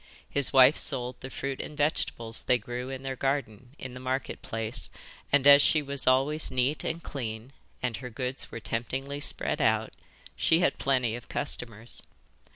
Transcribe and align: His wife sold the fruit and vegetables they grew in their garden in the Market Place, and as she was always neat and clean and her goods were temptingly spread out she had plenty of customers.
His 0.31 0.51
wife 0.51 0.79
sold 0.79 1.17
the 1.19 1.29
fruit 1.29 1.61
and 1.61 1.77
vegetables 1.77 2.41
they 2.41 2.57
grew 2.57 2.89
in 2.89 3.03
their 3.03 3.15
garden 3.15 3.75
in 3.77 3.93
the 3.93 3.99
Market 3.99 4.41
Place, 4.41 4.89
and 5.31 5.45
as 5.45 5.61
she 5.61 5.83
was 5.83 6.07
always 6.07 6.49
neat 6.49 6.83
and 6.83 7.03
clean 7.03 7.53
and 7.83 7.97
her 7.97 8.09
goods 8.09 8.49
were 8.51 8.59
temptingly 8.59 9.19
spread 9.19 9.61
out 9.61 9.93
she 10.35 10.59
had 10.61 10.79
plenty 10.79 11.15
of 11.15 11.29
customers. 11.29 12.01